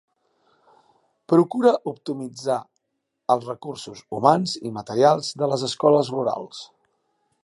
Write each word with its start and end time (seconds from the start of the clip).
Procura 1.33 1.73
optimitzar 1.91 2.57
els 3.35 3.47
recursos 3.51 4.03
humans 4.19 4.57
i 4.71 4.75
materials 4.79 5.33
de 5.43 5.51
les 5.53 5.67
escoles 5.69 6.11
rurals. 6.19 6.65